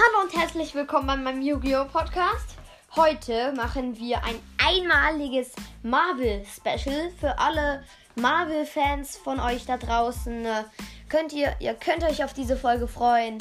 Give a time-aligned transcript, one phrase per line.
[0.00, 1.86] Hallo und herzlich willkommen bei meinem Yu-Gi-Oh!
[1.86, 2.54] Podcast.
[2.94, 5.50] Heute machen wir ein einmaliges
[5.82, 7.82] Marvel-Special für alle
[8.14, 10.44] Marvel-Fans von euch da draußen.
[10.44, 10.62] Äh,
[11.08, 13.38] Könnt ihr, ihr könnt euch auf diese Folge freuen.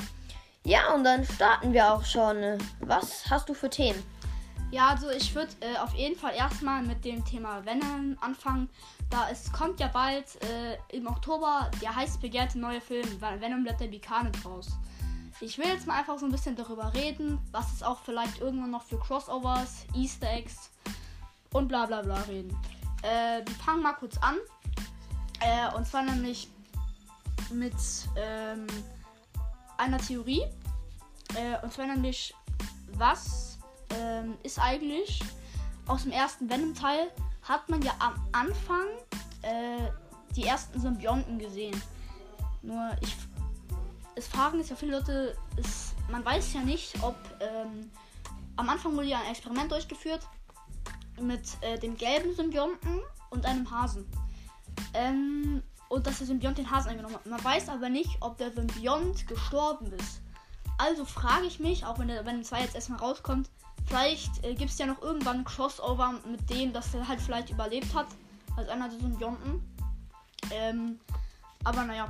[0.63, 2.57] Ja, und dann starten wir auch schon.
[2.79, 4.01] Was hast du für Themen?
[4.71, 8.67] Ja, also ich würde äh, auf jeden Fall erstmal mit dem Thema Venom anfangen.
[9.11, 13.77] Da es kommt ja bald äh, im Oktober der heiß begehrte neue Film Venom Let
[13.77, 14.71] There Be Carnage raus.
[15.39, 18.71] Ich will jetzt mal einfach so ein bisschen darüber reden, was es auch vielleicht irgendwann
[18.71, 20.71] noch für Crossovers, Easter Eggs
[21.53, 22.57] und bla bla bla reden.
[23.03, 24.35] Äh, wir fangen mal kurz an.
[25.39, 26.49] Äh, und zwar nämlich
[27.51, 27.75] mit
[28.15, 28.65] ähm,
[29.77, 30.41] einer Theorie.
[31.35, 32.33] Äh, und zwar nämlich,
[32.93, 33.59] was
[33.91, 35.21] ähm, ist eigentlich
[35.85, 37.11] aus dem ersten Venom-Teil,
[37.43, 38.87] hat man ja am Anfang
[39.43, 39.87] äh,
[40.35, 41.79] die ersten Symbionten gesehen.
[42.63, 43.15] Nur ich.
[44.17, 47.15] Es fragen jetzt ja viele Leute, es, man weiß ja nicht, ob.
[47.39, 47.91] Ähm,
[48.55, 50.27] am Anfang wurde ja ein Experiment durchgeführt
[51.21, 54.11] mit äh, dem gelben Symbionten und einem Hasen.
[54.95, 57.25] Ähm, und dass der Symbiont den Hasen eingenommen hat.
[57.27, 60.21] Man weiß aber nicht, ob der Symbiont gestorben ist.
[60.79, 63.49] Also frage ich mich, auch wenn der Venom 2 jetzt erstmal rauskommt,
[63.85, 67.51] vielleicht äh, gibt es ja noch irgendwann ein Crossover mit dem, dass er halt vielleicht
[67.51, 68.07] überlebt hat,
[68.55, 69.61] als einer der Symbionten.
[70.51, 70.99] Ähm,
[71.63, 72.07] aber naja.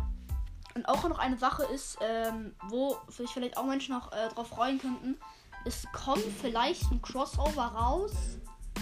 [0.77, 4.49] Und auch noch eine Sache ist, ähm, wo sich vielleicht auch Menschen noch äh, drauf
[4.49, 5.17] freuen könnten.
[5.65, 8.13] Es kommt vielleicht ein Crossover raus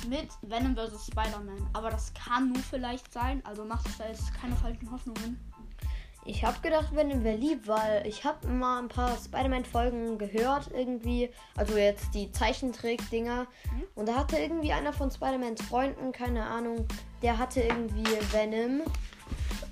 [0.10, 1.08] mit Venom vs.
[1.08, 1.70] Spider-Man.
[1.72, 3.42] Aber das kann nur vielleicht sein.
[3.46, 5.40] Also macht es da jetzt keine falschen Hoffnungen.
[6.26, 11.30] Ich habe gedacht, Venom wäre lieb, weil ich habe mal ein paar Spider-Man-Folgen gehört irgendwie.
[11.56, 13.48] Also jetzt die Zeichentrick-Dinger.
[13.72, 13.84] Mhm.
[13.96, 16.86] Und da hatte irgendwie einer von Spider-Mans Freunden, keine Ahnung,
[17.22, 18.82] der hatte irgendwie Venom.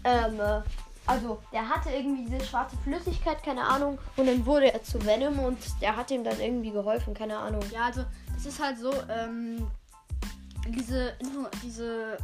[0.05, 0.61] Ähm, äh,
[1.06, 3.98] also der hatte irgendwie diese schwarze Flüssigkeit, keine Ahnung.
[4.16, 7.64] Und dann wurde er zu Venom und der hat ihm dann irgendwie geholfen, keine Ahnung.
[7.72, 8.06] Ja, also
[8.38, 9.68] es ist halt so, ähm,
[10.68, 12.18] diese, Info diese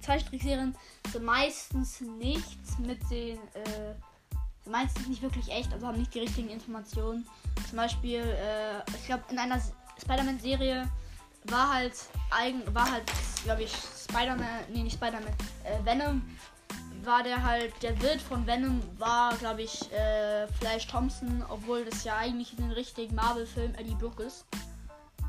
[0.00, 0.74] Zeichentrickserien
[1.12, 3.94] sind meistens nichts mit den, äh,
[4.68, 7.26] meistens nicht wirklich echt, also haben nicht die richtigen Informationen.
[7.68, 9.60] Zum Beispiel, äh, ich glaube, in einer
[10.02, 10.88] Spider-Man-Serie
[11.44, 11.94] war halt
[12.30, 13.04] eigen, war halt,
[13.44, 15.32] glaube ich, Spider-Man, nee, nicht Spider-Man,
[15.64, 16.22] äh, Venom
[17.06, 22.04] war der halt, der Wirt von Venom war, glaube ich, äh, Flash Thompson, obwohl das
[22.04, 24.44] ja eigentlich in den richtigen Marvel-Film Eddie Brooke ist.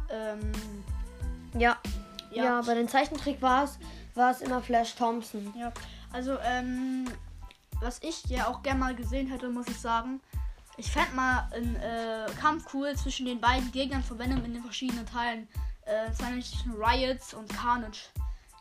[0.09, 0.51] Ähm,
[1.57, 1.77] Ja,
[2.31, 3.79] ja, bei den Zeichentrick war es
[4.15, 5.53] war es immer Flash Thompson.
[5.57, 5.71] Ja,
[6.11, 7.05] also, ähm,
[7.81, 10.21] was ich ja auch gerne mal gesehen hätte, muss ich sagen,
[10.77, 14.63] ich fände mal einen äh, Kampf cool zwischen den beiden Gegnern von Venom in den
[14.63, 15.47] verschiedenen Teilen.
[15.85, 18.09] Äh, nämlich zwischen Riot und Carnage.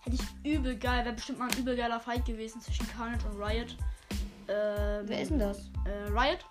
[0.05, 3.41] Hätte ich übel geil, wäre bestimmt mal ein übel geiler Fight gewesen zwischen Carnage und
[3.43, 3.77] Riot.
[4.49, 5.59] Ähm, Wer ist denn das?
[5.87, 6.45] Äh, Riot.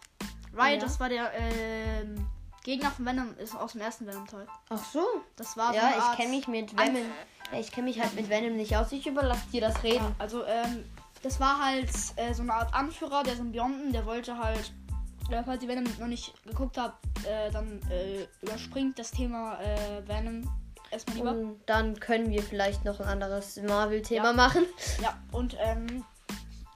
[0.56, 0.78] Riot, Ja.
[0.80, 2.28] das war der ähm,
[2.64, 4.48] Gegner von Venom, ist aus dem ersten Venom-Teil.
[4.70, 5.06] Ach so.
[5.36, 7.04] Das war Ja, ich kenne mich mit Venom.
[7.52, 8.92] Ja, ich kenne mich halt mit Venom nicht aus.
[8.92, 10.16] Ich überlasse dir das Reden.
[10.18, 10.84] Also, ähm,
[11.22, 14.74] das war halt äh, so eine Art Anführer der Symbionten, der wollte halt,
[15.30, 20.08] äh, falls ihr Venom noch nicht geguckt habt, äh, dann äh, überspringt das Thema äh,
[20.08, 20.50] Venom
[20.94, 21.32] erstmal lieber.
[21.32, 24.34] Und dann können wir vielleicht noch ein anderes Marvel-Thema Ja.
[24.34, 24.66] machen.
[25.02, 26.04] Ja, und ähm,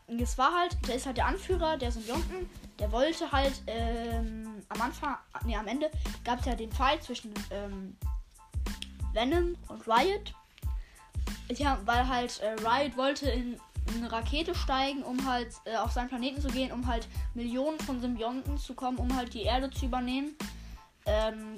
[0.08, 4.82] es war halt, der ist halt der Anführer der Symbionten, der wollte halt ähm, am
[4.82, 5.90] Anfang, nee, am Ende
[6.24, 7.96] gab es ja den Fight zwischen ähm,
[9.14, 10.34] Venom und Riot.
[11.50, 13.60] Ja, weil halt äh, Riot wollte in
[13.96, 18.02] eine Rakete steigen, um halt äh, auf seinen Planeten zu gehen, um halt Millionen von
[18.02, 20.36] Symbionten zu kommen, um halt die Erde zu übernehmen.
[21.06, 21.56] Ähm,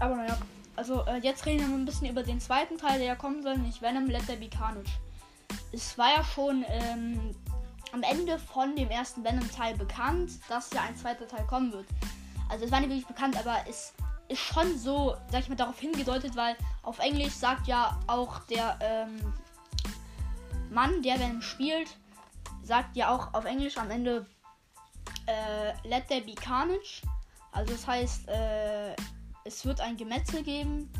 [0.00, 0.36] aber naja,
[0.76, 3.58] also äh, jetzt reden wir ein bisschen über den zweiten Teil, der ja kommen soll,
[3.58, 4.90] nicht Venom Let There Be Carnage.
[5.72, 7.34] Es war ja schon ähm,
[7.92, 11.86] am Ende von dem ersten Venom-Teil bekannt, dass ja ein zweiter Teil kommen wird.
[12.48, 13.94] Also es war nicht wirklich bekannt, aber es
[14.28, 18.78] ist schon so, sag ich mal, darauf hingedeutet, weil auf Englisch sagt ja auch der
[18.80, 19.32] ähm,
[20.70, 21.96] Mann, der Venom spielt,
[22.62, 24.26] sagt ja auch auf Englisch am Ende
[25.26, 27.02] äh, Let there be carnage.
[27.52, 28.96] Also das heißt, äh,
[29.44, 30.90] es wird ein Gemetzel geben.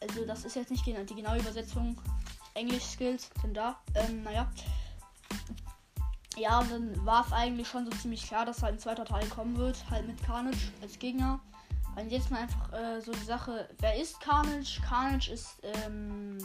[0.00, 2.00] Also das ist jetzt nicht die genaue Übersetzung.
[2.54, 3.76] Englisch-Skills sind da.
[3.94, 4.50] Ähm, naja.
[6.36, 9.56] Ja, dann war es eigentlich schon so ziemlich klar, dass halt ein zweiter Teil kommen
[9.56, 11.40] wird, halt mit Carnage als Gegner.
[11.96, 14.80] Und jetzt mal einfach äh, so die Sache, wer ist Carnage?
[14.82, 16.38] Carnage ist, ähm,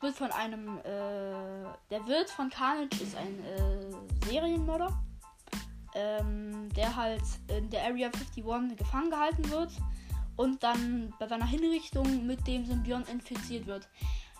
[0.00, 4.96] wird von einem, äh, der Wirt von Carnage ist ein äh, Serienmörder,
[5.94, 8.44] ähm, der halt in der Area 51
[8.76, 9.72] gefangen gehalten wird
[10.36, 13.88] und dann bei seiner Hinrichtung mit dem Symbiont infiziert wird.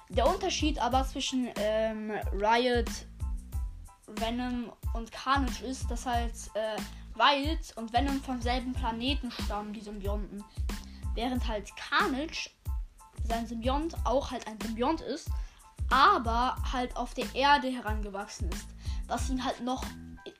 [0.08, 2.90] Der Unterschied aber zwischen ähm, Riot,
[4.06, 6.76] Venom und Carnage ist, dass halt äh,
[7.14, 10.42] weil und Venom vom selben Planeten stammen, die Symbionten.
[11.14, 12.50] Während halt Carnage,
[13.24, 15.28] sein Symbiont, auch halt ein Symbiont ist,
[15.90, 18.68] aber halt auf der Erde herangewachsen ist.
[19.06, 19.84] Was ihn halt noch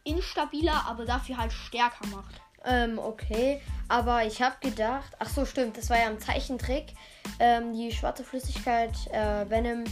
[0.04, 2.40] instabiler, aber dafür halt stärker macht.
[2.64, 3.60] Ähm, okay.
[3.88, 6.94] Aber ich habe gedacht, ach so, stimmt, das war ja ein Zeichentrick.
[7.38, 9.84] Ähm, die schwarze Flüssigkeit, äh, Venom,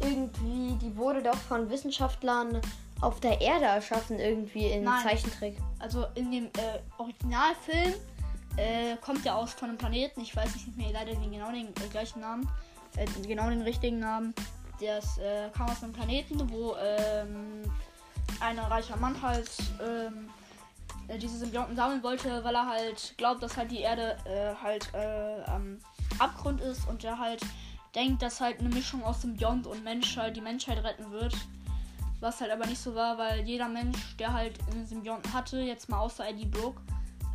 [0.00, 2.60] irgendwie, die wurde doch von Wissenschaftlern
[3.00, 5.02] auf der Erde erschaffen, irgendwie in Nein.
[5.02, 5.56] Zeichentrick.
[5.78, 7.94] Also in dem äh, Originalfilm
[8.56, 11.68] äh, kommt ja aus von einem Planeten, ich weiß nicht mehr leider den genau den
[11.68, 12.48] äh, gleichen Namen,
[12.96, 14.34] äh, genau den richtigen Namen.
[14.80, 17.62] Das äh, kam aus einem Planeten, wo ähm,
[18.40, 19.50] ein reicher Mann halt
[19.80, 20.28] ähm,
[21.08, 24.92] äh, diese Symbionten sammeln wollte, weil er halt glaubt, dass halt die Erde äh, halt
[24.94, 25.78] äh, am
[26.18, 27.42] Abgrund ist und er halt
[27.94, 31.34] denkt, dass halt eine Mischung aus Symbiont und Mensch halt die Menschheit retten wird.
[32.20, 35.88] Was halt aber nicht so war, weil jeder Mensch, der halt einen Symbionten hatte, jetzt
[35.88, 36.80] mal außer Eddie Brooke,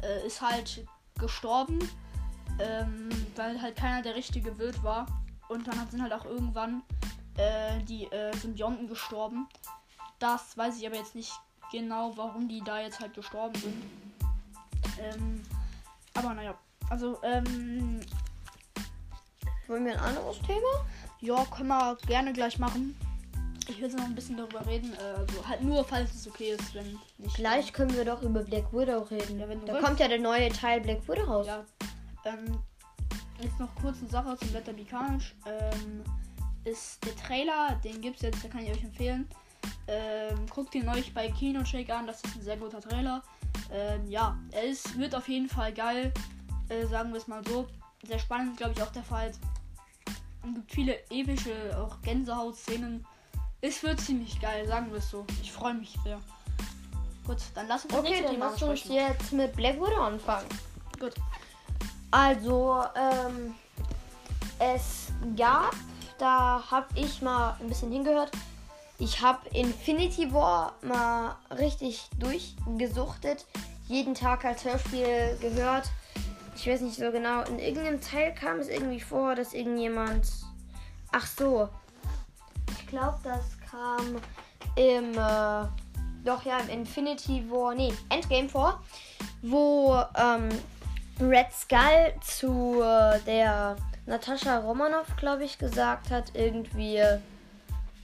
[0.01, 0.85] äh, ist halt
[1.19, 1.79] gestorben,
[2.59, 5.05] ähm, weil halt keiner der richtige Wild war.
[5.49, 6.81] Und dann sind halt auch irgendwann
[7.37, 9.47] äh, die äh, Symbionten gestorben.
[10.21, 11.33] Das weiß ich aber jetzt nicht
[11.71, 13.83] genau, warum die da jetzt halt gestorben sind.
[14.99, 15.43] Ähm,
[16.13, 16.55] aber naja,
[16.89, 17.99] also, ähm,
[19.67, 20.85] Wollen wir ein anderes Thema?
[21.21, 22.95] ja, können wir gerne gleich machen.
[23.67, 26.73] Ich will noch ein bisschen darüber reden, äh, also halt nur, falls es okay ist,
[26.75, 27.35] wenn nicht.
[27.35, 29.39] Gleich können wir doch über Black Widow reden.
[29.39, 29.85] Ja, da willst.
[29.85, 31.47] kommt ja der neue Teil Black Widow raus.
[31.47, 31.63] Ja.
[32.25, 32.59] Ähm,
[33.41, 35.33] jetzt noch kurz eine Sache zum Letter Carnage.
[35.45, 36.03] Ähm,
[36.63, 39.27] ist der Trailer, den gibt's jetzt, den kann ich euch empfehlen.
[39.91, 43.21] Ähm, guckt ihn euch bei Kino Shake an, das ist ein sehr guter Trailer.
[43.73, 46.13] Ähm, ja, ist, wird auf jeden Fall geil,
[46.69, 47.67] äh, sagen wir es mal so.
[48.07, 49.31] Sehr spannend, glaube ich, auch der Fall.
[49.31, 53.05] Es gibt viele epische, auch Gänsehaut-Szenen.
[53.59, 55.25] Es wird ziemlich geil, sagen wir es so.
[55.41, 56.21] Ich freue mich sehr.
[57.27, 60.47] Gut, dann lass uns das Okay, dann lass uns jetzt mit Black Widow anfangen.
[60.99, 61.15] Gut.
[62.11, 63.55] Also, ähm,
[64.57, 65.75] es gab,
[66.17, 68.31] da habe ich mal ein bisschen hingehört.
[69.01, 73.47] Ich habe Infinity War mal richtig durchgesuchtet.
[73.87, 75.89] Jeden Tag als Hörspiel gehört.
[76.55, 77.41] Ich weiß nicht so genau.
[77.45, 80.27] In irgendeinem Teil kam es irgendwie vor, dass irgendjemand.
[81.11, 81.67] Ach so.
[82.79, 84.21] Ich glaube, das kam
[84.75, 85.17] im.
[85.17, 85.65] Äh,
[86.23, 87.73] doch ja, im Infinity War.
[87.73, 88.83] Nee, Endgame vor.
[89.41, 90.49] Wo ähm,
[91.19, 97.17] Red Skull zu äh, der Natascha Romanoff, glaube ich, gesagt hat, irgendwie, äh,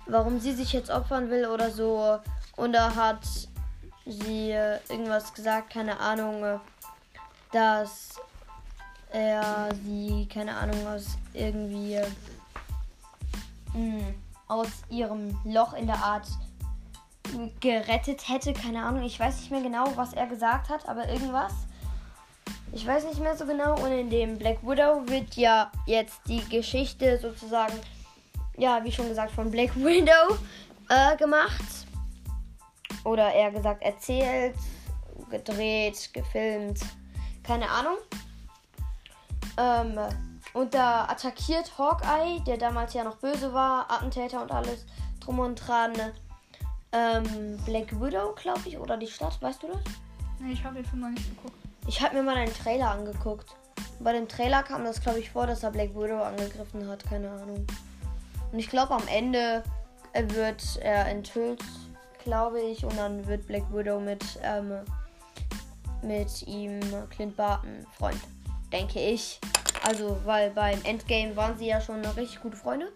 [0.08, 2.20] warum sie sich jetzt opfern will oder so.
[2.56, 3.20] Und da hat
[4.06, 6.60] sie äh, irgendwas gesagt, keine Ahnung, äh,
[7.52, 8.20] dass
[9.12, 12.08] er sie, keine Ahnung, aus irgendwie äh,
[13.74, 14.14] mh,
[14.48, 16.28] aus ihrem Loch in der Art
[17.60, 19.04] gerettet hätte, keine Ahnung.
[19.04, 21.54] Ich weiß nicht mehr genau, was er gesagt hat, aber irgendwas.
[22.72, 23.76] Ich weiß nicht mehr so genau.
[23.82, 27.74] Und in dem Black Widow wird ja jetzt die Geschichte sozusagen,
[28.58, 30.38] ja, wie schon gesagt, von Black Widow
[30.90, 31.88] äh, gemacht.
[33.04, 34.56] Oder eher gesagt erzählt,
[35.30, 36.80] gedreht, gefilmt.
[37.44, 37.98] Keine Ahnung.
[39.58, 40.00] Ähm,
[40.54, 44.86] und da attackiert Hawkeye, der damals ja noch böse war, Attentäter und alles
[45.20, 45.94] drum und dran.
[46.92, 49.82] Ähm, Black Widow, glaube ich, oder die Stadt, weißt du das?
[50.40, 51.58] Nee, ich habe den Film noch nicht geguckt.
[51.88, 53.56] Ich habe mir mal einen Trailer angeguckt.
[54.00, 57.04] Bei dem Trailer kam das, glaube ich, vor, dass er Black Widow angegriffen hat.
[57.06, 57.66] Keine Ahnung.
[58.52, 59.64] Und ich glaube, am Ende
[60.14, 61.64] äh, wird er enthüllt,
[62.24, 62.84] glaube ich.
[62.86, 64.80] Und dann wird Black Widow mit, ähm,
[66.02, 68.20] mit ihm Clint Barton Freund.
[68.72, 69.40] Denke ich.
[69.86, 72.88] Also, weil beim Endgame waren sie ja schon richtig gute Freunde.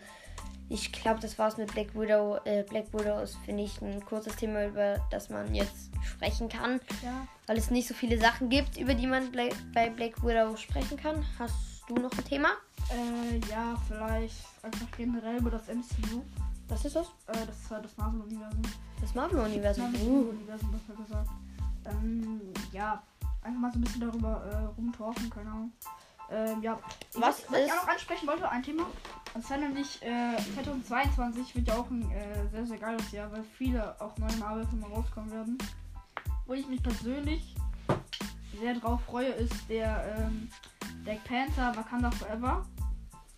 [0.67, 2.39] Ich glaube, das war's mit Black Widow.
[2.45, 6.79] Äh, Black Widow ist, finde ich, ein kurzes Thema, über das man jetzt sprechen kann
[7.03, 7.27] Ja.
[7.45, 10.97] weil es nicht so viele Sachen gibt, über die man Bla bei Black Widow sprechen
[10.97, 11.25] kann.
[11.37, 11.55] Hast
[11.95, 12.49] du noch ein Thema?
[12.89, 16.23] Äh, ja, vielleicht einfach generell über das MCU.
[16.67, 17.07] Was ist das?
[17.27, 18.61] Äh, das ist halt das Marvel-Universum.
[18.99, 19.85] Das Marvel-Universum.
[19.85, 20.23] Uh.
[20.23, 21.29] Marvel-Universum, besser gesagt.
[21.85, 23.01] Ähm, ja,
[23.41, 25.71] einfach mal so ein bisschen darüber äh, rumtalken, keine Ahnung.
[26.29, 26.79] Ähm, ja.
[27.15, 28.85] Was was ich auch noch ansprechen wollte, ein Thema.
[29.33, 33.43] Und zwar nämlich, äh, 2022 wird ja auch ein äh, sehr, sehr geiles Jahr, weil
[33.43, 35.57] viele auch neue Marvel-Filme rauskommen werden.
[36.45, 37.55] Wo ich mich persönlich
[38.59, 40.49] sehr drauf freue, ist der ähm,
[41.03, 42.65] Black Panther Wakanda Forever.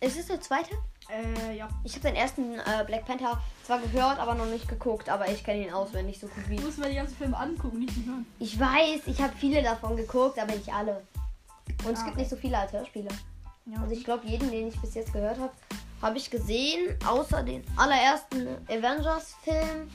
[0.00, 0.74] Ist es der zweite?
[1.08, 1.68] Äh, ja.
[1.82, 5.44] Ich habe den ersten äh, Black Panther zwar gehört, aber noch nicht geguckt, aber ich
[5.44, 6.56] kenne ihn auswendig so gut wie.
[6.56, 8.26] Du musst mir die ganzen Filme angucken, nicht hören.
[8.38, 11.02] Ich weiß, ich habe viele davon geguckt, aber nicht alle.
[11.86, 12.20] Und es Ah, gibt okay.
[12.20, 13.08] nicht so viele als Hörspiele.
[13.66, 13.80] Ja.
[13.80, 15.52] Also ich glaube, jeden, den ich bis jetzt gehört habe,
[16.02, 19.90] habe ich gesehen, außer den allerersten Avengers-Film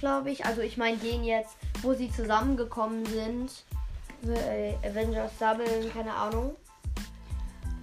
[0.00, 0.44] glaube ich.
[0.44, 3.50] Also ich meine den jetzt, wo sie zusammengekommen sind.
[4.26, 6.54] Äh, Avengers Double, keine Ahnung.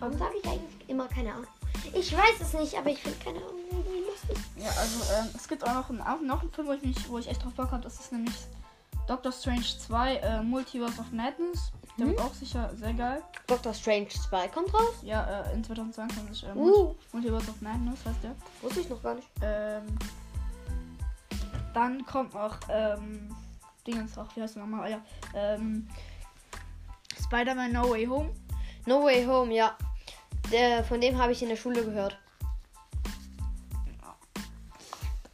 [0.03, 1.47] Warum sage ich eigentlich immer keine Ahnung?
[1.93, 4.37] Ich weiß es nicht, aber ich finde keine Ahnung irgendwie lustig.
[4.57, 7.17] Ja, also ähm, es gibt auch noch einen, noch einen Film, wo ich, mich, wo
[7.19, 7.83] ich echt drauf Bock habe.
[7.83, 8.35] Das ist nämlich
[9.07, 11.71] Doctor Strange 2 äh, Multiverse of Madness.
[11.97, 12.09] Der Mhm.
[12.09, 13.23] wird auch sicher sehr geil.
[13.47, 14.93] Doctor Strange 2 kommt raus.
[15.03, 16.47] Ja, äh, in 2022.
[16.49, 16.95] Äh, Uh.
[17.13, 18.35] Multiverse of Madness heißt der.
[18.61, 19.29] Wusste ich noch gar nicht.
[19.41, 19.83] Ähm,
[21.73, 23.33] dann kommt noch, ähm,
[23.87, 24.83] Dingens auch, wie heißt der nochmal?
[24.85, 25.01] Ah, ja,
[25.33, 25.87] ähm,
[27.25, 28.31] Spider-Man No Way Home.
[28.85, 29.77] No Way Home, ja.
[30.51, 32.17] Der, von dem habe ich in der Schule gehört.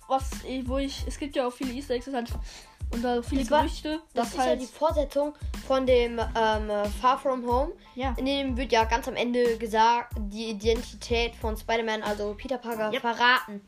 [0.07, 2.31] Was, eh, wo ich, es gibt ja auch viele Easter Eggs das halt,
[2.91, 5.35] und da viele Das war- Gerüchte, Das dass ist ja halt, die Fortsetzung
[5.67, 7.73] von dem ähm, Far From Home.
[7.93, 12.57] ja, In dem wird ja ganz am Ende gesagt, die Identität von Spider-Man, also Peter
[12.57, 13.01] Parker, Yep.
[13.01, 13.61] verraten.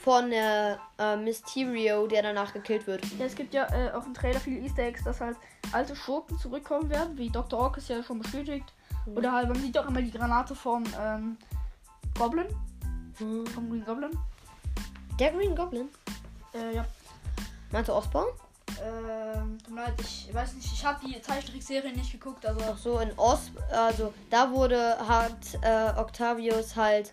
[0.00, 3.04] Von äh, äh, Mysterio, der danach gekillt wird.
[3.18, 5.36] ja, es gibt ja äh, auch im Trailer viele Easter Eggs, dass halt
[5.72, 7.60] alte Schurken zurückkommen werden, wie Dr.
[7.60, 8.72] Ock ist ja schon bestätigt.
[9.06, 9.16] Mhm.
[9.16, 11.36] Oder halt, man sieht auch immer die Granate vom, ähm,
[12.18, 12.46] Goblin,
[13.18, 13.46] Hm.
[13.46, 14.10] vom Green Goblin.
[15.18, 15.88] Der Green Goblin.
[16.52, 16.84] Äh, ja,
[17.70, 18.26] Meinst du Osborn?
[18.82, 22.78] ähm, tut mir leid, ich weiß nicht, ich habe die Zeichentrickserie nicht geguckt, also Ach
[22.78, 27.12] so, in Os, also da wurde hat äh, Octavius halt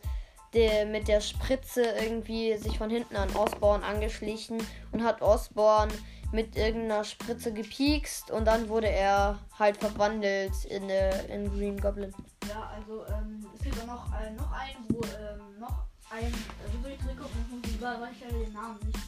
[0.54, 5.90] der, mit der Spritze irgendwie sich von hinten an Osborn angeschlichen und hat Osborn
[6.32, 12.14] mit irgendeiner Spritze gepiekst und dann wurde er halt verwandelt in, äh, in Green Goblin.
[12.48, 16.82] Ja, also ähm, es gibt auch noch, äh, noch einen, wo ähm, noch ein, äh,
[16.82, 17.98] soll ich zurückgucken, ich weiß
[18.30, 19.00] den Namen nicht.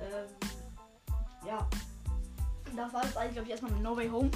[0.00, 0.48] Ähm,
[1.46, 1.66] ja.
[2.76, 4.30] Das war jetzt eigentlich, glaube ich, erstmal mit No Way Home.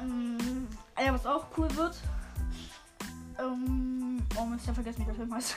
[0.00, 1.96] Ähm, ja, was auch cool wird.
[3.38, 5.56] Ähm, oh, Mist, ich hab vergessen, wie der Film heißt.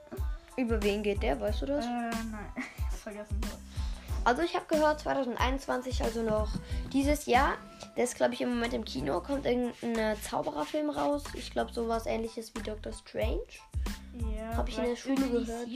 [0.56, 1.86] Über wen geht der, weißt du äh, das?
[1.86, 3.40] nein, ich hab's vergessen.
[4.24, 6.48] Also ich habe gehört 2021, also noch
[6.92, 7.54] dieses Jahr.
[7.96, 11.24] Der ist glaube ich im Moment im Kino, kommt irgendein äh, Zaubererfilm raus.
[11.34, 13.42] Ich glaube sowas ähnliches wie Doctor Strange.
[14.34, 15.68] Ja, Hab ich in der Schule gehört.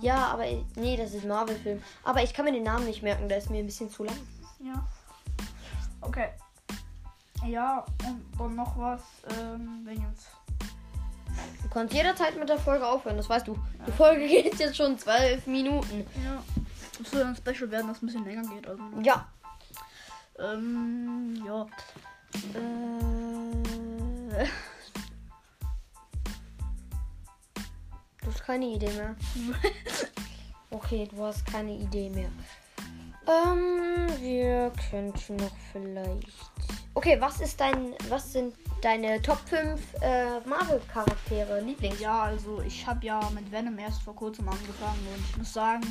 [0.00, 1.80] Ja, aber ich- nee, das ist Marvel-Film.
[2.02, 4.16] Aber ich kann mir den Namen nicht merken, der ist mir ein bisschen zu lang.
[4.58, 4.84] Ja.
[6.00, 6.30] Okay.
[7.46, 9.02] Ja, und dann noch was,
[9.38, 10.26] ähm, Dingens.
[10.43, 10.43] Du
[11.74, 13.58] kannst jederzeit mit der Folge aufhören, das weißt du.
[13.86, 16.06] Die Folge geht jetzt schon zwölf Minuten.
[16.24, 16.42] Ja.
[17.02, 18.66] Es soll ein Special werden, das ein bisschen länger geht.
[18.66, 19.26] Also, Ja.
[20.38, 21.66] ähm, ja.
[22.54, 24.46] Äh,
[28.20, 29.14] Du hast keine Idee mehr.
[30.70, 32.30] Okay, du hast keine Idee mehr.
[33.28, 36.28] Ähm, wir könnten noch vielleicht.
[36.96, 37.94] Okay, was ist dein.
[38.08, 41.60] Was sind deine Top 5 äh, Marvel-Charaktere?
[41.60, 41.98] Lieblings.
[41.98, 45.82] ja, also ich habe ja mit Venom erst vor kurzem angefangen und ich muss sagen,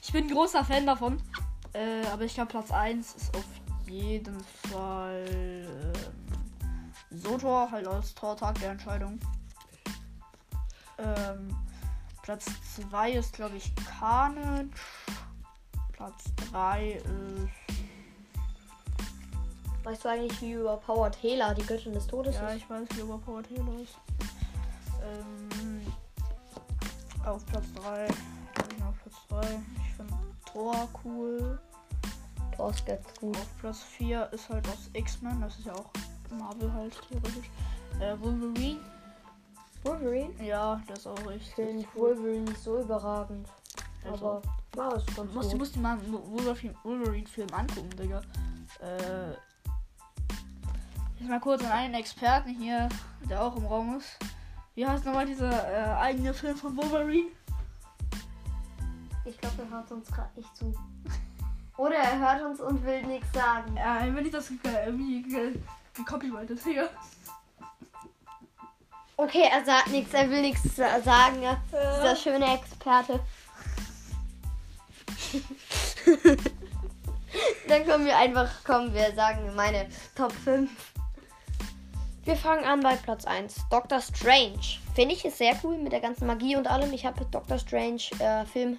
[0.00, 1.20] ich bin ein großer Fan davon.
[1.72, 3.44] Äh, aber ich glaube, Platz 1 ist auf
[3.88, 4.38] jeden
[4.70, 5.24] Fall
[6.62, 9.18] ähm, Sotor, halt als Tortag der Entscheidung.
[10.98, 11.56] Ähm,
[12.22, 12.46] Platz
[12.90, 14.70] 2 ist, glaube ich, Carnage.
[15.92, 17.63] Platz 3 ist.
[19.84, 22.56] Weißt du eigentlich, wie überpowered Hela, die Göttin des Todes Ja, ist?
[22.56, 23.96] ich weiß, wie überpowered Halo ist.
[25.02, 25.82] Ähm,
[27.26, 28.06] auf Platz 3.
[28.08, 29.60] Auf Platz 3.
[29.86, 30.14] Ich finde
[30.50, 31.58] Thor cool.
[32.56, 33.36] Thor ist ganz gut.
[33.36, 35.40] Auf Platz 4 ist halt aus X-Men.
[35.42, 35.90] Das ist ja auch
[36.30, 37.50] Marvel halt theoretisch.
[38.00, 38.80] Äh, Wolverine.
[39.82, 40.42] Wolverine?
[40.42, 41.54] Ja, der ist auch Ich richtig.
[41.54, 43.46] finde Wolverine nicht so überragend.
[44.02, 44.40] Ist Aber
[44.76, 48.22] ja, ist ganz Du musst, du musst dir mal einen Wolverine- Wolverine-Film angucken, Digga.
[48.80, 49.34] Äh,
[51.24, 52.86] jetzt mal kurz an einen Experten hier,
[53.30, 54.18] der auch im Raum ist.
[54.74, 57.28] Wie heißt nochmal dieser äh, eigene Film von Wolverine?
[59.24, 60.74] Ich glaube, er hört uns gerade nicht zu.
[61.78, 63.74] Oder er hört uns und will nichts sagen.
[63.76, 65.58] Ja, wenn ich das ge- irgendwie ge-
[65.94, 66.88] gecopyrightet, Digga.
[69.16, 71.40] Okay, er sagt nichts, er will nichts sa- sagen.
[71.42, 71.56] Ja.
[71.70, 73.20] Dieser schöne Experte.
[77.68, 80.70] Dann kommen wir einfach, kommen wir sagen meine Top 5.
[82.24, 83.66] Wir fangen an bei Platz 1.
[83.68, 84.78] Doctor Strange.
[84.94, 86.90] Finde ich ist sehr cool mit der ganzen Magie und allem.
[86.94, 88.78] Ich habe Doctor Strange äh, Film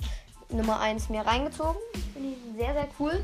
[0.50, 1.80] Nummer 1 mir reingezogen.
[2.14, 3.22] Finde ich sehr, sehr cool.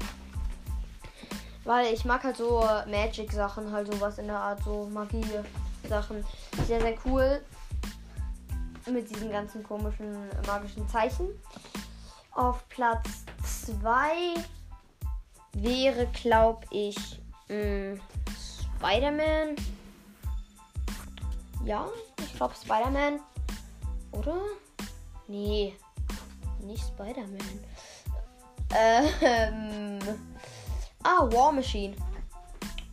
[1.64, 6.24] Weil ich mag halt so äh, Magic-Sachen, halt sowas in der Art, so Magie-Sachen.
[6.68, 7.42] Sehr, sehr cool.
[8.86, 11.30] Mit diesen ganzen komischen magischen Zeichen.
[12.34, 13.26] Auf Platz
[13.82, 14.36] 2
[15.54, 18.00] wäre, glaube ich, mh,
[18.78, 19.56] Spider-Man.
[21.64, 21.88] Ja,
[22.18, 23.20] ich glaube Spider-Man.
[24.12, 24.38] Oder?
[25.28, 25.76] Nee,
[26.62, 27.40] nicht Spider-Man.
[28.74, 30.00] Ähm,
[31.04, 31.96] ah, War Machine.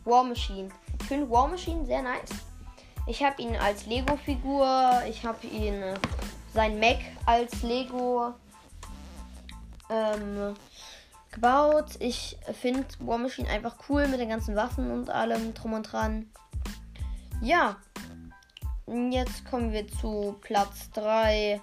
[0.05, 0.69] War Machine.
[0.99, 2.29] Ich finde War Machine sehr nice.
[3.07, 5.01] Ich habe ihn als Lego-Figur.
[5.09, 5.95] Ich habe ihn äh,
[6.53, 8.33] sein Mac als Lego
[9.89, 10.55] ähm,
[11.31, 11.95] gebaut.
[11.99, 16.29] Ich finde War Machine einfach cool mit den ganzen Waffen und allem drum und dran.
[17.41, 17.77] Ja.
[18.91, 21.61] Jetzt kommen wir zu Platz 3.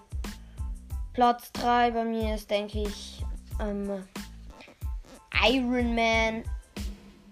[1.12, 3.24] Platz 3 bei mir ist, denke ich,
[3.60, 4.04] ähm,
[5.44, 6.44] Iron Man,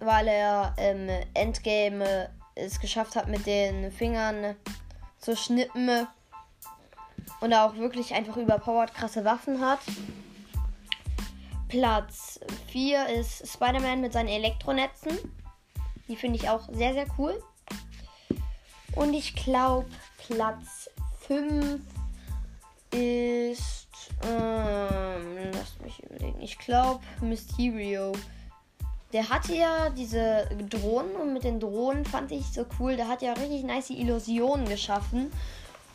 [0.00, 4.56] weil er im Endgame es geschafft hat, mit den Fingern
[5.18, 6.08] zu schnippen
[7.40, 9.78] und er auch wirklich einfach überpowered krasse Waffen hat.
[11.68, 12.40] Platz
[12.72, 15.16] 4 ist Spider-Man mit seinen Elektronetzen.
[16.08, 17.40] Die finde ich auch sehr, sehr cool.
[18.96, 19.86] Und ich glaube,
[20.18, 20.90] Platz
[21.26, 21.80] 5
[22.90, 23.88] ist.
[24.22, 26.40] Ähm, lasst mich überlegen.
[26.40, 28.12] Ich glaube, Mysterio.
[29.12, 32.96] Der hatte ja diese Drohnen und mit den Drohnen fand ich so cool.
[32.96, 35.30] Der hat ja richtig nice Illusionen geschaffen.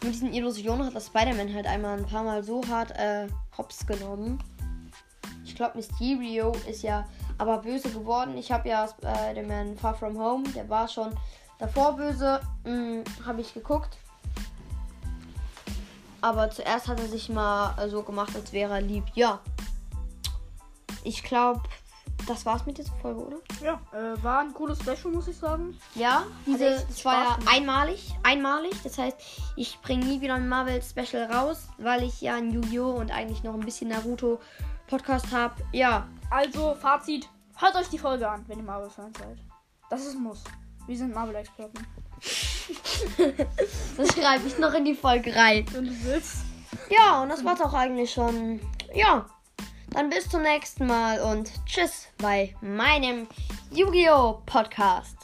[0.01, 3.27] Mit diesen Illusionen hat das Spider-Man halt einmal ein paar Mal so hart äh,
[3.57, 4.39] hops genommen.
[5.43, 7.05] Ich glaube, Mysterio ist ja
[7.37, 8.37] aber böse geworden.
[8.37, 11.13] Ich habe ja Spider-Man Far From Home, der war schon
[11.59, 12.41] davor böse.
[12.63, 13.97] Hm, habe ich geguckt.
[16.21, 19.05] Aber zuerst hat er sich mal so gemacht, als wäre er lieb.
[19.13, 19.39] Ja.
[21.03, 21.61] Ich glaube,
[22.27, 23.37] das war's mit dieser Folge, oder?
[23.63, 25.77] Ja, äh, war ein cooles Special, muss ich sagen.
[25.95, 28.13] Ja, diese, das war ja einmalig.
[28.23, 28.73] Einmalig.
[28.83, 29.17] Das heißt,
[29.55, 32.91] ich bringe nie wieder ein Marvel Special raus, weil ich ja ein Yu-Gi-Oh!
[32.91, 34.39] und eigentlich noch ein bisschen Naruto
[34.87, 35.55] Podcast habe.
[35.71, 36.07] Ja.
[36.29, 37.29] Also, Fazit.
[37.55, 39.37] Hört euch die Folge an, wenn ihr Marvel-Fans seid.
[39.89, 40.43] Das ist ein Muss.
[40.89, 41.85] Wir sind Marvel-Experten.
[43.95, 45.65] Das schreibe ich noch in die Folge rein.
[45.71, 46.37] Wenn du willst.
[46.89, 48.59] Ja, und das war's auch eigentlich schon.
[48.93, 49.27] Ja.
[49.91, 53.27] Dann bis zum nächsten Mal und tschüss bei meinem
[53.71, 54.41] Yu-Gi-Oh!
[54.47, 55.18] Podcast.